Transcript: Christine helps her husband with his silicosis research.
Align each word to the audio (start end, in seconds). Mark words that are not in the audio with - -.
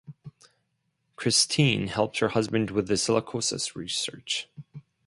Christine 1.15 1.85
helps 1.85 2.17
her 2.17 2.29
husband 2.29 2.71
with 2.71 2.89
his 2.89 3.03
silicosis 3.05 3.75
research. 3.75 4.49